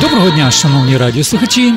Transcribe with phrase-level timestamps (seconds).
[0.00, 1.74] Доброго дня, шановні радіослухачі!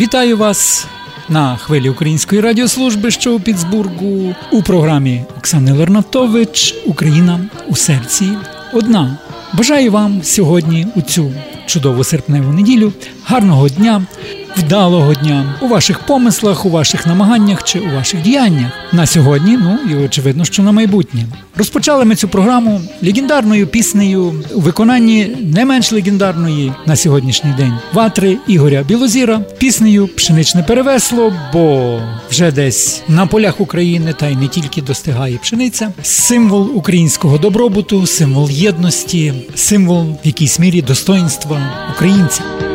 [0.00, 0.86] Вітаю вас
[1.28, 8.28] на хвилі Української радіослужби, що у Пітсбургу, у програмі Оксани Лернатович Україна у серці
[8.72, 9.18] одна.
[9.52, 11.32] Бажаю вам сьогодні у цю
[11.66, 12.92] чудову серпневу неділю,
[13.24, 14.06] гарного дня,
[14.56, 19.56] вдалого дня у ваших помислах, у ваших намаганнях чи у ваших діяннях на сьогодні.
[19.56, 21.24] Ну і очевидно, що на майбутнє.
[21.56, 28.38] Розпочали ми цю програму легендарною піснею у виконанні не менш легендарної на сьогоднішній день ватри
[28.46, 31.98] Ігоря Білозіра, піснею Пшеничне перевесло, бо
[32.30, 35.92] вже десь на полях України та й не тільки достигає пшениця.
[36.02, 41.60] Символ українського добробуту, символ єдності, символ в якійсь мірі достоїнства
[41.94, 42.71] українців.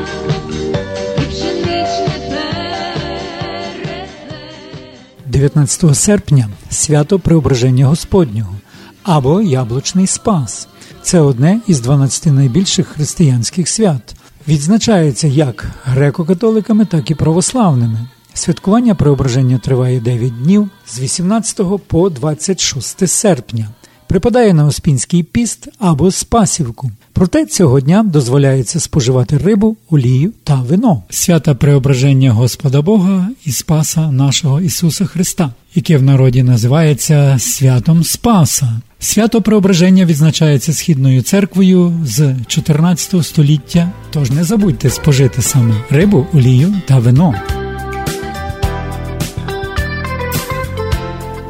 [5.38, 8.56] 19 серпня свято Преображення Господнього
[9.04, 10.68] або Яблучний Спас.
[11.02, 14.16] Це одне із 12 найбільших християнських свят.
[14.48, 18.08] Відзначається як греко-католиками, так і православними.
[18.34, 23.68] Святкування преображення триває 9 днів з 18 по 26 серпня
[24.08, 26.92] припадає на Оспінський піст або спасівку.
[27.14, 31.04] Проте цього дня дозволяється споживати рибу, олію та вино.
[31.10, 38.82] Свята преображення Господа Бога і Спаса нашого Ісуса Христа, яке в народі називається святом Спаса.
[39.00, 43.92] Свято преображення відзначається східною церквою з 14 століття.
[44.12, 47.34] Тож не забудьте спожити саме рибу, олію та вино.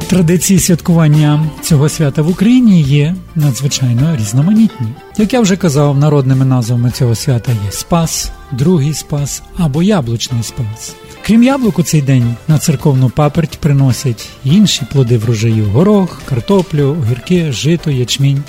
[0.08, 4.88] Традиції святкування цього свята в Україні є надзвичайно різноманітні.
[5.18, 10.96] Як я вже казав, народними назвами цього свята є Спас, Другий Спас або Яблучний Спас.
[11.22, 17.52] Крім яблук, у цей день на церковну паперть приносять інші плоди врожаю горох, картоплю, огірки,
[17.52, 18.42] жито, ячмінь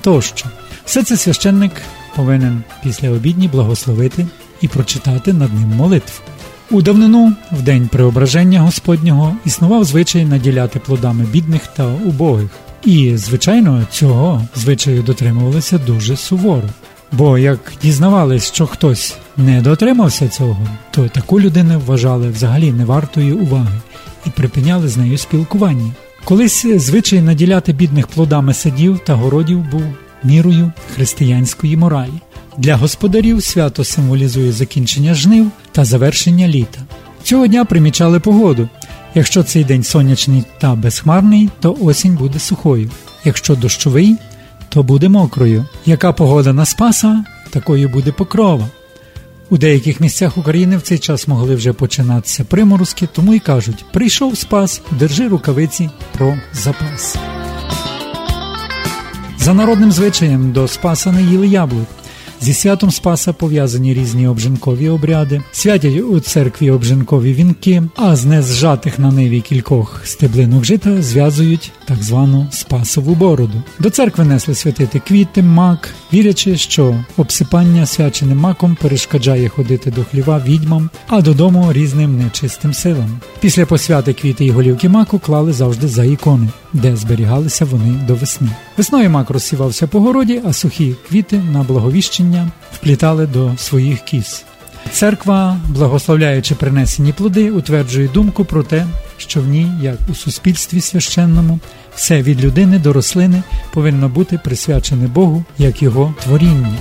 [0.00, 0.46] тощо.
[0.84, 1.72] Все це священник
[2.16, 4.26] повинен після обідні благословити
[4.60, 6.24] і прочитати над ним молитву.
[6.70, 12.50] У давнину, в день преображення Господнього, існував звичай наділяти плодами бідних та убогих.
[12.84, 16.68] І, звичайно, цього звичаю дотримувалися дуже суворо.
[17.12, 23.80] Бо як дізнавались, що хтось не дотримався цього, то таку людину вважали взагалі невартою уваги
[24.26, 25.92] і припиняли з нею спілкування.
[26.24, 29.84] Колись звичай наділяти бідних плодами садів та городів був
[30.24, 32.12] мірою християнської моралі.
[32.58, 36.80] Для господарів свято символізує закінчення жнив та завершення літа.
[37.22, 38.68] Цього дня примічали погоду.
[39.14, 42.90] Якщо цей день сонячний та безхмарний, то осінь буде сухою.
[43.24, 44.16] Якщо дощовий,
[44.68, 45.66] то буде мокрою.
[45.86, 48.68] Яка погода на Спаса, такою буде покрова.
[49.50, 54.38] У деяких місцях України в цей час могли вже починатися приморозки, тому й кажуть: прийшов
[54.38, 57.16] спас, держи рукавиці про запас.
[59.38, 61.86] За народним звичаєм до Спаса не їли яблук.
[62.40, 68.98] Зі святом Спаса пов'язані різні обжинкові обряди, святять у церкві обжинкові вінки, а з незжатих
[68.98, 73.62] на ниві кількох стеблинок жита зв'язують так звану спасову бороду.
[73.78, 80.42] До церкви несли святити квіти, мак, вірячи, що обсипання свяченим маком перешкоджає ходити до хліва
[80.46, 83.20] відьмам, а додому різним нечистим силам.
[83.40, 88.48] Після посвяти квіти і голівки маку клали завжди за ікони, де зберігалися вони до весни.
[88.76, 94.44] Весною мак розсівався по городі, а сухі квіти на благовіщення вплітали до своїх кіз.
[94.92, 101.58] Церква, благословляючи принесені плоди, утверджує думку про те, що в ній, як у суспільстві священному,
[101.94, 106.74] все від людини до рослини повинно бути присвячене Богу як його творіння.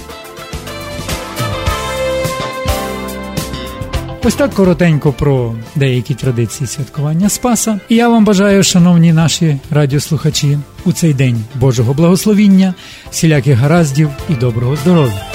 [4.28, 7.80] Ось так коротенько про деякі традиції святкування Спаса.
[7.90, 12.74] І я вам бажаю, шановні наші радіослухачі, у цей день Божого благословіння,
[13.12, 15.26] всіляких гараздів і доброго здоров'я.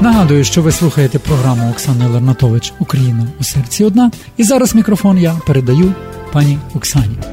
[0.00, 4.10] Нагадую, що ви слухаєте програму Оксани Лернатович Україна у серці одна.
[4.36, 5.94] І зараз мікрофон я передаю
[6.32, 7.31] пані Оксані.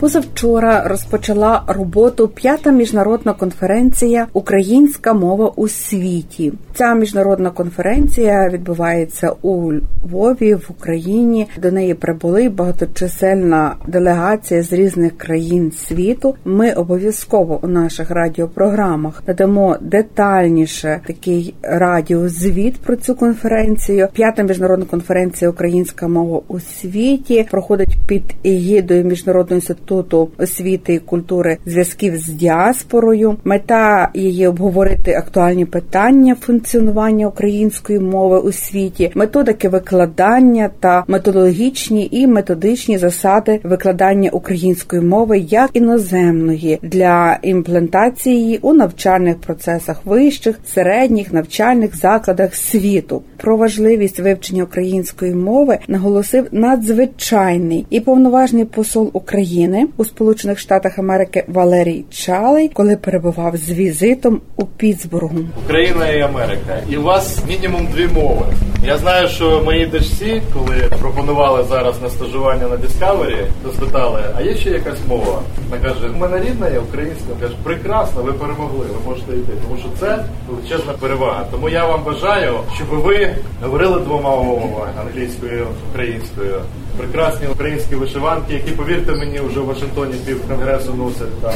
[0.00, 6.52] Позавчора розпочала роботу п'ята міжнародна конференція Українська мова у світі.
[6.74, 11.46] Ця міжнародна конференція відбувається у Львові в Україні.
[11.62, 16.34] До неї прибули багаточисельна делегація з різних країн світу.
[16.44, 24.08] Ми обов'язково у наших радіопрограмах надамо детальніше такий радіозвіт про цю конференцію.
[24.12, 30.98] П'ята міжнародна конференція Українська мова у світі проходить під егідою міжнародної інституту інституту освіти і
[30.98, 33.36] культури зв'язків з діаспорою.
[33.44, 42.26] Мета її обговорити актуальні питання функціонування української мови у світі, методики викладання та методологічні і
[42.26, 51.96] методичні засади викладання української мови як іноземної для імплантації у навчальних процесах вищих, середніх навчальних
[51.96, 53.22] закладах світу.
[53.36, 61.44] Про важливість вивчення української мови наголосив надзвичайний і повноважний посол України у Сполучених Штатах Америки
[61.48, 65.38] Валерій Чалий, коли перебував з візитом у Пітсбургу.
[65.64, 68.46] Україна і Америка, і у вас мінімум дві мови.
[68.84, 74.42] Я знаю, що мої дочці, коли пропонували зараз на стажування на Discovery, то спитали, а
[74.42, 75.42] є ще якась мова?
[75.70, 77.28] Вона каже, у мене рідна є українська.
[77.40, 79.52] Каже, прекрасно, ви перемогли, ви можете йти.
[79.62, 81.46] Тому що це величезна перевага.
[81.50, 86.62] Тому я вам бажаю, щоб ви говорили двома мовами англійською, українською.
[86.96, 91.52] Прекрасні українські вишиванки, які, повірте мені, вже в Вашингтоні пів конгресу носять там.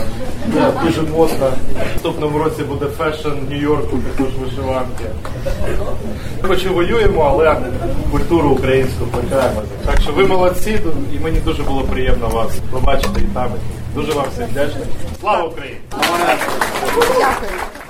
[0.87, 1.52] Дуже модно.
[1.75, 5.05] В наступному році буде fashion Нью-Йорку, також вишиванки.
[6.43, 7.56] Хоч і воюємо, але
[8.11, 9.62] культуру українську плекаємо.
[9.87, 10.81] Так що ви молодці,
[11.17, 13.50] і мені дуже було приємно вас побачити і там.
[13.94, 14.87] Дуже вам всім вдячний.
[15.21, 15.79] Слава Україні!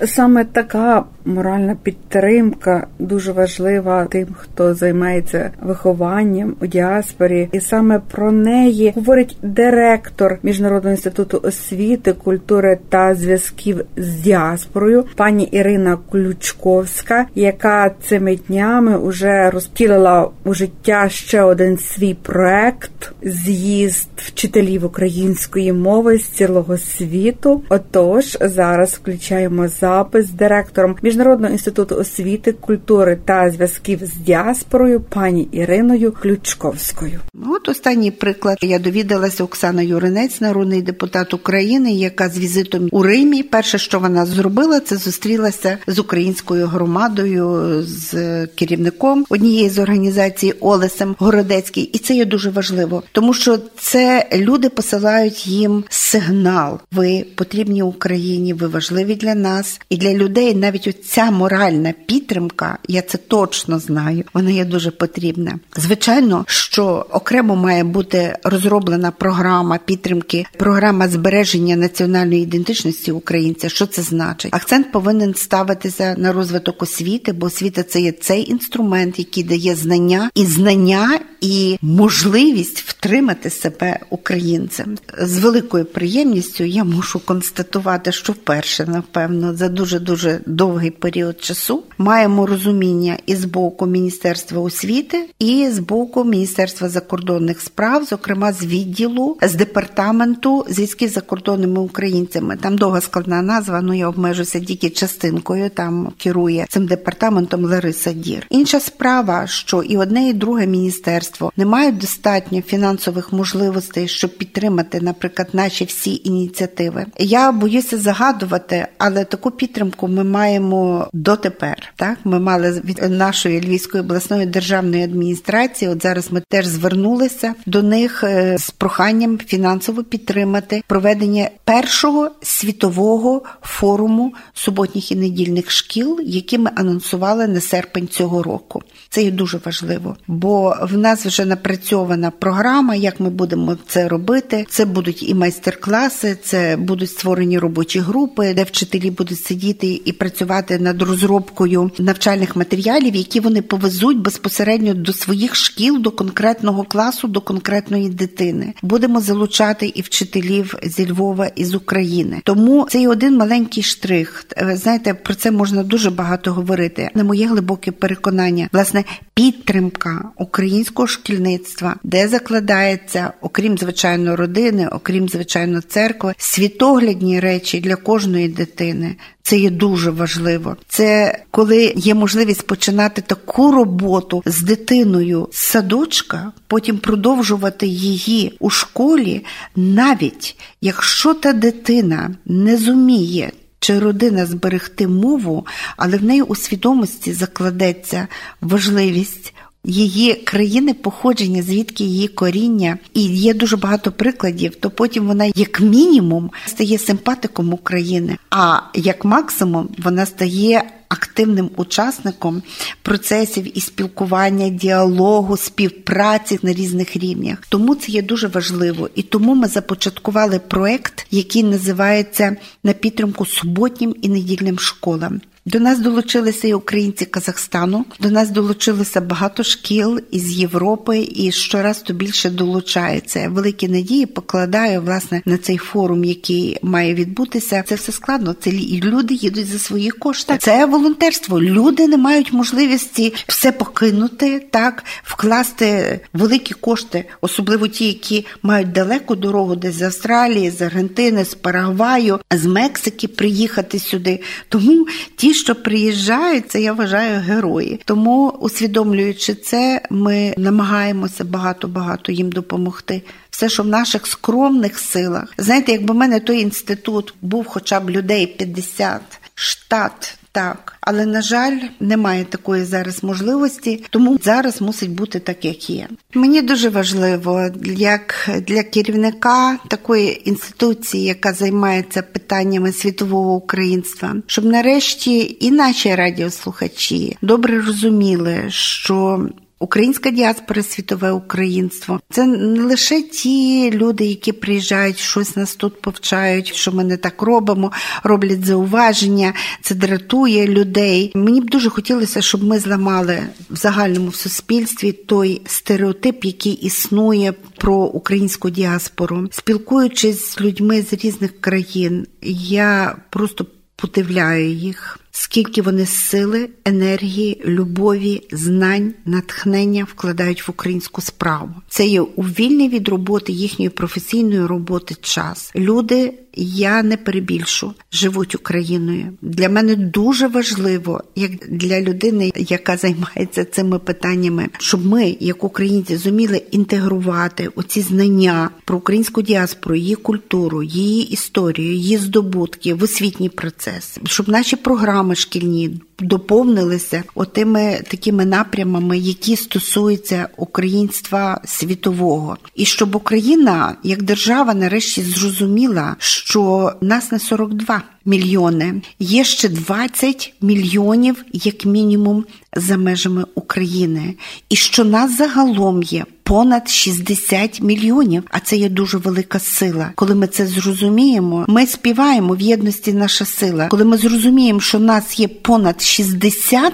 [0.07, 8.33] Саме така моральна підтримка дуже важлива тим, хто займається вихованням у діаспорі, і саме про
[8.33, 17.91] неї говорить директор міжнародного інституту освіти, культури та зв'язків з діаспорою, пані Ірина Ключковська, яка
[18.09, 26.25] цими днями вже розпілила у життя ще один свій проект з'їзд вчителів української мови з
[26.25, 27.63] цілого світу.
[27.69, 35.49] Отож, зараз включаємо запис з директором міжнародного інституту освіти, культури та зв'язків з діаспорою пані
[35.53, 37.21] Іриною Ключковською.
[37.47, 43.43] От останній приклад я довідалася Оксана Юринець, народний депутат України, яка з візитом у Римі.
[43.43, 48.13] Перше, що вона зробила, це зустрілася з українською громадою, з
[48.47, 54.69] керівником однієї з організацій Олесем Городецький, і це є дуже важливо, тому що це люди
[54.69, 56.79] посилають їм сигнал.
[56.93, 60.55] Ви потрібні Україні, ви важливі для нас і для людей.
[60.55, 64.25] Навіть оця моральна підтримка, я це точно знаю.
[64.35, 65.59] Вона є дуже потрібна.
[65.77, 73.69] Звичайно, що окремо має бути розроблена програма підтримки, програма збереження національної ідентичності українця.
[73.69, 74.55] Що це значить?
[74.55, 80.31] Акцент повинен ставитися на розвиток освіти, бо освіта це є цей інструмент, який дає знання
[80.35, 84.99] і знання і можливість втримати себе українцем.
[85.19, 91.83] З великою приємністю я мушу констатувати, що вперше, напевно, за дуже дуже довгий період часу
[91.99, 98.65] маємо розуміння і з боку Міністерства освіти, і з боку Міністерства закордонних справ, зокрема з
[98.65, 102.57] відділу з департаменту зв'язків з закордонними українцями.
[102.57, 103.81] Там довга складна назва.
[103.83, 105.71] Ну я обмежуся тільки частинкою.
[105.71, 108.47] Там керує цим департаментом Лариса Дір.
[108.51, 112.92] Інша справа, що і одне, і друге міністерство не мають достатньо фінансових
[113.33, 117.07] можливостей, щоб підтримати, наприклад, наші всі ініціативи.
[117.19, 121.93] Я боюся загадувати, але таку підтримку ми маємо дотепер.
[121.97, 125.91] Так, ми мали від нашої львівської обласної державної адміністрації.
[125.91, 133.43] От зараз ми теж звернулися до них е, з проханням фінансово підтримати проведення першого світового
[133.63, 138.83] форуму суботніх і недільних шкіл, які ми анонсували на серпень цього року.
[139.09, 144.67] Це є дуже важливо, бо в нас вже напрацьована програма, як ми будемо це робити.
[144.69, 150.79] Це будуть і майстер-класи, це будуть створені робочі групи, де вчителі будуть сидіти і працювати
[150.79, 157.41] над розробкою навчальних матеріалів, які вони повезуть безпосередньо до своїх шкіл, до конкретного класу, до
[157.41, 158.75] конкретної дитини.
[158.83, 162.41] Будемо залучати і вчителів зі Львова і з України.
[162.45, 164.47] Тому це є один маленький штрих.
[164.73, 167.11] Знаєте, про це можна дуже багато говорити.
[167.15, 172.29] На моє глибоке переконання, власне, підтримка українського шкільництва, де
[172.73, 179.17] закладається, окрім звичайно родини, окрім звичайно церкви, світоглядні речі для кожної дитини.
[179.43, 180.77] Це є дуже важливо.
[180.89, 188.71] Це коли є можливість починати таку роботу з дитиною з садочка, потім продовжувати її у
[188.71, 189.45] школі,
[189.77, 193.53] навіть якщо та дитина не зуміє.
[193.81, 198.29] Чи родина зберегти мову, але в неї у свідомості закладеться
[198.61, 205.53] важливість її країни походження, звідки її коріння, і є дуже багато прикладів, то потім вона,
[205.55, 210.83] як мінімум, стає симпатиком України, а як максимум вона стає.
[211.09, 212.63] Активним учасником
[213.03, 219.55] процесів і спілкування, діалогу, співпраці на різних рівнях, тому це є дуже важливо, і тому
[219.55, 225.41] ми започаткували проект, який називається на підтримку суботнім і недільним школам.
[225.67, 228.05] До нас долучилися і українці Казахстану.
[228.21, 233.49] До нас долучилося багато шкіл із Європи, і щораз то більше долучається.
[233.49, 237.85] Великі надії покладаю власне на цей форум, який має відбутися.
[237.87, 238.55] Це все складно.
[238.61, 240.57] Це люди їдуть за свої кошти.
[240.61, 241.63] Це волонтерство.
[241.63, 249.37] Люди не мають можливості все покинути, так вкласти великі кошти, особливо ті, які мають далеку
[249.37, 254.41] дорогу, десь з Австралії, з Аргентини, з Парагваю, з Мексики приїхати сюди.
[254.69, 258.01] Тому ті що приїжджають, це я вважаю герої.
[258.05, 263.23] Тому, усвідомлюючи це, ми намагаємося багато-багато їм допомогти.
[263.51, 268.11] Все, що в наших скромних силах, знаєте, якби в мене той інститут був, хоча б
[268.11, 269.21] людей 50,
[269.55, 270.39] штат.
[270.53, 276.09] Так, але на жаль, немає такої зараз можливості, тому зараз мусить бути так, як є.
[276.35, 285.57] Мені дуже важливо, як для керівника такої інституції, яка займається питаннями світового українства, щоб нарешті
[285.61, 289.47] і наші радіослухачі добре розуміли, що
[289.83, 292.21] Українська діаспора, світове українство.
[292.31, 297.43] Це не лише ті люди, які приїжджають, щось нас тут повчають, що ми не так
[297.43, 301.33] робимо, роблять зауваження, це дратує людей.
[301.35, 307.55] Мені б дуже хотілося, щоб ми зламали в загальному в суспільстві той стереотип, який існує
[307.79, 316.07] про українську діаспору, спілкуючись з людьми з різних країн, я просто подивляю їх скільки вони
[316.07, 321.71] сили, енергії, любові, знань, натхнення вкладають в українську справу.
[321.89, 325.73] Це є у вільний від роботи їхньої професійної роботи час.
[325.77, 329.27] Люди я не перебільшу, живуть Україною.
[329.43, 336.17] Для мене дуже важливо, як для людини, яка займається цими питаннями, щоб ми, як українці,
[336.17, 343.49] зуміли інтегрувати оці знання про українську діаспору, її культуру, її історію, її здобутки в освітній
[343.49, 353.17] процес, щоб наші програми шкільні доповнилися отими такими напрямами, які стосуються українства світового, і щоб
[353.17, 361.85] Україна як держава нарешті зрозуміла, що нас не 42 мільйони, є ще 20 мільйонів, як
[361.85, 362.45] мінімум,
[362.77, 364.35] за межами України,
[364.69, 366.25] і що нас загалом є.
[366.53, 370.13] Понад 60 мільйонів, а це є дуже велика сила.
[370.15, 373.89] Коли ми це зрозуміємо, ми співаємо в єдності наша сила.
[373.89, 376.93] Коли ми зрозуміємо, що нас є понад 60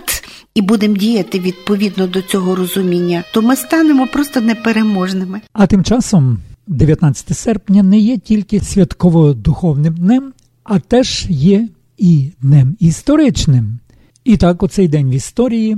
[0.54, 5.40] і будемо діяти відповідно до цього розуміння, то ми станемо просто непереможними.
[5.52, 10.32] А тим часом, 19 серпня, не є тільки святково-духовним днем,
[10.64, 13.78] а теж є і днем історичним.
[14.24, 15.76] І так, у цей день в історії.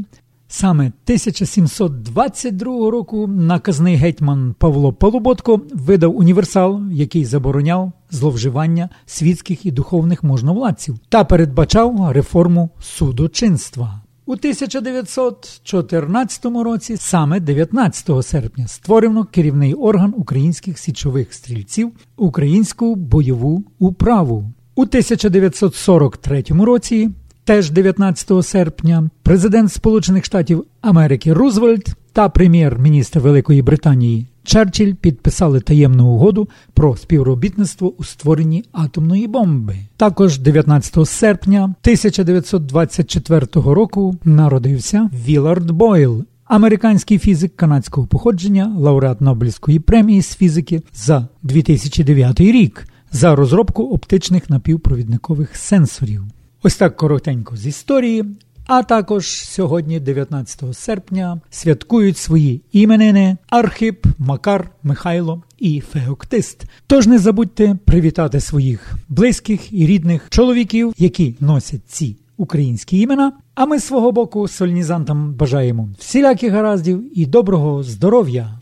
[0.52, 10.24] Саме 1722 року наказний гетьман Павло Полуботко видав універсал, який забороняв зловживання світських і духовних
[10.24, 14.00] можновладців та передбачав реформу судочинства.
[14.26, 24.52] У 1914 році, саме 19 серпня, створено керівний орган українських січових стрільців Українську бойову управу.
[24.74, 27.10] У 1943 році
[27.44, 36.06] Теж 19 серпня президент Сполучених Штатів Америки Рузвельт та прем'єр-міністр Великої Британії Черчилль підписали таємну
[36.06, 39.76] угоду про співробітництво у створенні атомної бомби.
[39.96, 46.24] Також 19 серпня 1924 року народився Вілард Бойл.
[46.44, 54.50] Американський фізик канадського походження, лауреат Нобелівської премії з фізики за 2009 рік за розробку оптичних
[54.50, 56.22] напівпровідникових сенсорів.
[56.62, 58.24] Ось так коротенько з історії.
[58.66, 66.64] А також сьогодні, 19 серпня, святкують свої іменини Архип, Макар, Михайло і Феоктист.
[66.86, 73.32] Тож не забудьте привітати своїх близьких і рідних чоловіків, які носять ці українські імена.
[73.54, 78.58] А ми свого боку сольнізантам бажаємо всіляких гараздів і доброго здоров'я.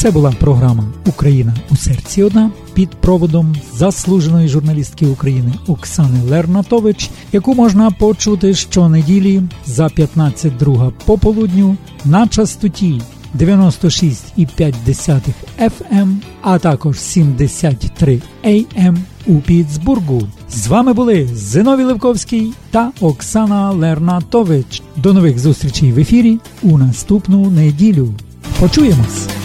[0.00, 7.54] Це була програма Україна у серці одна під проводом заслуженої журналістки України Оксани Лернатович, яку
[7.54, 13.00] можна почути щонеділі за 15.2 пополудню на частоті
[13.38, 15.22] 96,5
[15.58, 20.22] FM, а також 73 AM у Піцбургу.
[20.50, 24.82] З вами були Зиновій Левковський та Оксана Лернатович.
[24.96, 28.14] До нових зустрічей в ефірі у наступну неділю.
[28.60, 29.39] Почуємось!